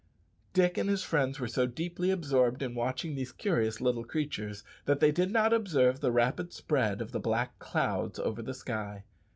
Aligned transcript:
Dick 0.53 0.79
and 0.79 0.89
his 0.89 1.03
friends 1.03 1.39
were 1.39 1.47
so 1.47 1.67
deeply 1.67 2.09
absorbed 2.09 2.63
in 2.63 2.73
watching 2.73 3.13
these 3.13 3.31
curious 3.31 3.79
little 3.79 4.03
creatures 4.03 4.63
that 4.85 4.99
they 4.99 5.11
did 5.11 5.29
not 5.29 5.53
observe 5.53 5.99
the 5.99 6.11
rapid 6.11 6.51
spread 6.53 7.01
of 7.01 7.11
the 7.11 7.19
black 7.19 7.59
clouds 7.59 8.17
over 8.17 8.41
the 8.41 8.55
sky. 8.55 9.03